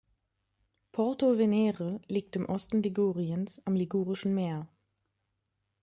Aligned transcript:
Porto 0.93 1.35
Venere 1.37 2.01
liegt 2.07 2.35
im 2.35 2.47
Osten 2.47 2.81
Liguriens 2.81 3.61
am 3.65 3.75
Ligurischen 3.75 4.33
Meer. 4.33 4.67